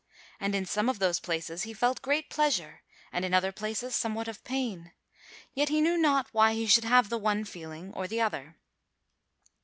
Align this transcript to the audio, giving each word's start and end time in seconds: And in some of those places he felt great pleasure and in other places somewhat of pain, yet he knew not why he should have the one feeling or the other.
And 0.39 0.55
in 0.55 0.65
some 0.65 0.89
of 0.89 0.97
those 0.97 1.19
places 1.19 1.61
he 1.61 1.75
felt 1.75 2.01
great 2.01 2.27
pleasure 2.31 2.81
and 3.11 3.23
in 3.23 3.35
other 3.35 3.51
places 3.51 3.95
somewhat 3.95 4.27
of 4.27 4.43
pain, 4.43 4.93
yet 5.53 5.69
he 5.69 5.79
knew 5.79 5.95
not 5.95 6.27
why 6.31 6.53
he 6.55 6.65
should 6.65 6.85
have 6.85 7.09
the 7.09 7.19
one 7.19 7.45
feeling 7.45 7.93
or 7.93 8.07
the 8.07 8.19
other. 8.21 8.57